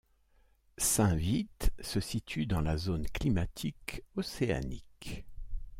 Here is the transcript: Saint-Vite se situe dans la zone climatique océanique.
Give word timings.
Saint-Vite 0.79 1.69
se 1.79 1.99
situe 1.99 2.47
dans 2.47 2.61
la 2.61 2.75
zone 2.75 3.05
climatique 3.13 4.01
océanique. 4.15 5.25